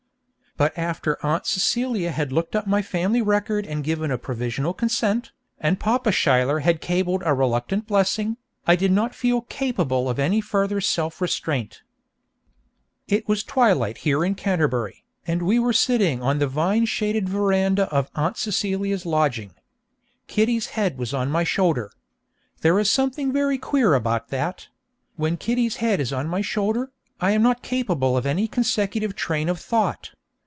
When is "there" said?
22.59-22.77